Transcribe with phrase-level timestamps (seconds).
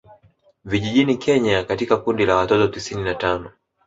[0.65, 3.51] Vijijini Kenya katika kundi la watoto tisini na tano